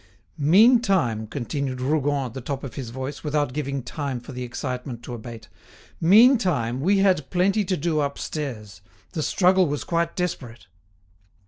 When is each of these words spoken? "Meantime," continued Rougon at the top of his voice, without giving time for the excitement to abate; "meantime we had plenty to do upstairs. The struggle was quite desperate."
"Meantime," 0.39 1.27
continued 1.27 1.79
Rougon 1.79 2.25
at 2.25 2.33
the 2.33 2.41
top 2.41 2.63
of 2.63 2.73
his 2.73 2.89
voice, 2.89 3.23
without 3.23 3.53
giving 3.53 3.83
time 3.83 4.19
for 4.19 4.31
the 4.31 4.41
excitement 4.41 5.03
to 5.03 5.13
abate; 5.13 5.47
"meantime 5.99 6.81
we 6.81 6.97
had 6.97 7.29
plenty 7.29 7.63
to 7.65 7.77
do 7.77 8.01
upstairs. 8.01 8.81
The 9.11 9.21
struggle 9.21 9.67
was 9.67 9.83
quite 9.83 10.15
desperate." 10.15 10.65